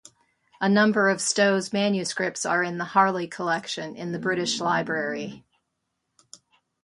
A 0.59 0.67
number 0.67 1.09
of 1.09 1.21
Stow's 1.21 1.71
manuscripts 1.71 2.43
are 2.43 2.63
in 2.63 2.79
the 2.79 2.85
Harley 2.85 3.27
Collection 3.27 3.95
in 3.95 4.13
the 4.13 4.17
British 4.17 4.59
Library. 4.59 5.45